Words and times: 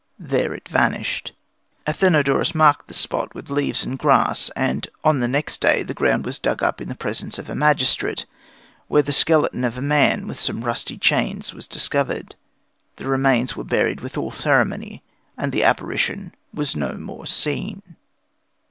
There 0.17 0.51
it 0.55 0.67
vanished. 0.67 1.33
Athenodorus 1.85 2.55
marked 2.55 2.87
the 2.87 2.93
spot 2.95 3.35
with 3.35 3.51
leaves 3.51 3.83
and 3.85 3.99
grass, 3.99 4.49
and 4.55 4.87
on 5.03 5.19
the 5.19 5.27
next 5.27 5.61
day 5.61 5.83
the 5.83 5.93
ground 5.93 6.25
was 6.25 6.39
dug 6.39 6.63
up 6.63 6.81
in 6.81 6.87
the 6.89 6.95
presence 6.95 7.37
of 7.37 7.51
a 7.51 7.53
magistrate, 7.53 8.25
when 8.87 9.03
the 9.05 9.11
skeleton 9.11 9.63
of 9.63 9.77
a 9.77 9.81
man 9.83 10.25
with 10.25 10.39
some 10.39 10.63
rusty 10.63 10.97
chains 10.97 11.53
was 11.53 11.67
discovered. 11.67 12.33
The 12.95 13.05
remains 13.07 13.55
were 13.55 13.63
buried 13.63 14.01
with 14.01 14.17
all 14.17 14.31
ceremony, 14.31 15.03
and 15.37 15.51
the 15.51 15.63
apparition 15.63 16.33
was 16.51 16.75
no 16.75 16.93
more 16.93 17.27
seen. 17.27 17.95